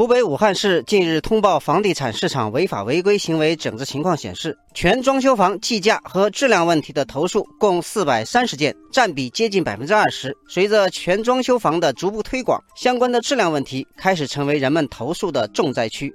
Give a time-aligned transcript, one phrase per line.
[0.00, 10.34] 湖北武汉市近日通报房地产市场违法违规行为整治情况显示，全装修房计价和质量问题的投诉共四百三十件，占比接近百分之二十。
[10.48, 16.10] 随着全装修房的逐步推广，相关的质量问题开始成为人们投诉的重灾区。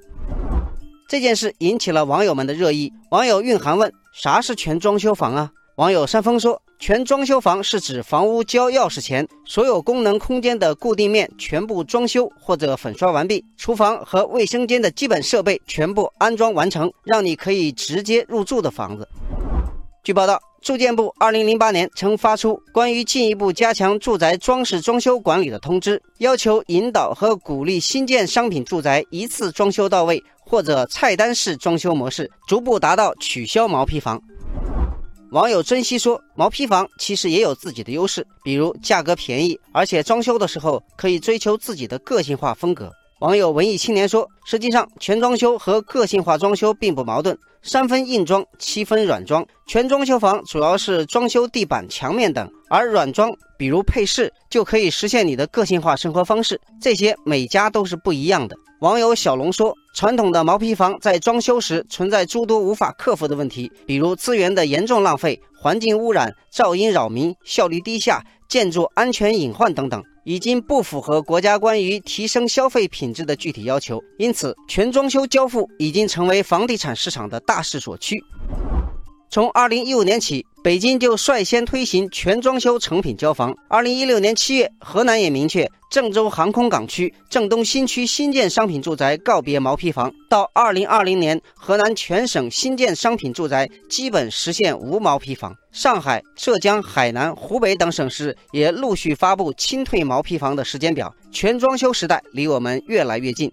[1.08, 2.92] 这件事引起了网友们的热议。
[3.12, 19.06] 网友蕴含问：“啥是全装修房啊？”网友山峰说：“全装修房是指房屋交钥匙前，所有功能空间的固定面全部装修或者粉刷完毕，厨房和卫生间的基本设备全部安装完成，让你可以直接入住的房子。”
[20.02, 34.22] 据报道，住建部2008年曾发出关于进一步加强住宅装饰装修管理的通知，要求引导和鼓励新建商品住宅一次装修到位，或者菜单式装修模式，逐步达到取消毛坯房。
[35.32, 49.46] 网友珍惜说：“毛坯房其实也有自己的优势，比如价格便宜，而且装修的时候可以追求自己的个性化风格。”网友文艺青年说：“实际上，全装修和个性化装修并不矛盾，三分硬装，七分软装。
[49.68, 56.60] 全装修房主要是装修地板、墙面等，而软装，比如配饰，就可以实现你的个性化生活方式。
[56.82, 74.04] 这些每家都是不一样的。”网友小龙说：“传统的毛坯房在装修时存在诸多无法克服的问题，比如资源的严重浪费、环境污染、噪音扰民、效率低下、建筑安全隐患等等，已经不符合国家关于提升消费品质的具体要求。
[74.18, 78.22] 因此，全装修交付已经成为房地产市场的大势所趋。”
[79.36, 83.54] 从二零一五年起，北京就率先推行全装修成品交房。
[83.68, 90.10] 二零一六年七月，河南也明确，郑州航空港区、郑东新区新建商品住宅告别毛坯房。
[90.30, 95.54] 到二零二零年，河南全省新建商品住宅基本实现无毛坯房。
[95.74, 101.14] 上海、浙江、海南、湖北等省市也陆续发布清退毛坯房的时间表。
[101.34, 103.52] 全装修时代离我们越来越近。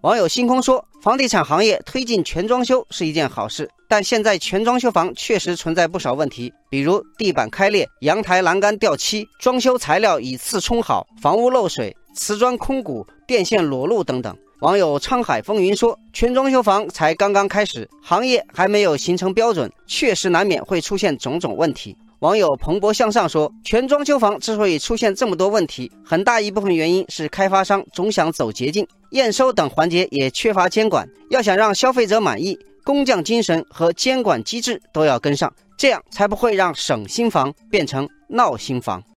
[0.00, 31.06] 网友星空说：“房地产行业推进全装修是一件好事，但现在全装修房确实存在不少问题，比如地板开裂、阳台栏杆掉漆、装修材料以次充好、房屋漏水、瓷砖空鼓、电线裸露等等。”网友沧海风云说：“全装修房才刚刚开始，行业还没有形成标准，确实难免会出现种种问题。”网友蓬勃向上说：“全装修房之所以出现这么多问题，很大一部分原因是开发商总想走捷径，验收等环节也缺乏监管。
[31.28, 39.02] 要想让消费者满意，工匠精神和监管机制都要跟上，这样才不会让省心房变成闹心房。”